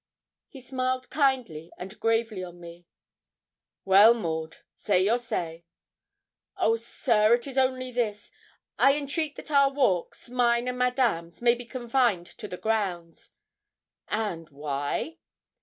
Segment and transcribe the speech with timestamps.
[0.49, 2.87] He smiled kindly and gravely on me.
[3.85, 5.63] 'Well, Maud, say your say.'
[6.57, 8.31] 'Oh, sir, it is only this:
[8.79, 13.29] I entreat that our walks, mine and Madame's may be confined to the grounds.'
[14.07, 15.19] 'And why?'